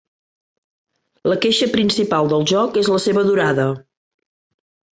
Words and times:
La 1.31 1.37
queixa 1.43 1.67
principal 1.75 2.33
del 2.33 2.47
joc 2.55 2.81
és 2.85 2.91
la 2.97 3.05
seva 3.07 3.27
durada. 3.31 3.69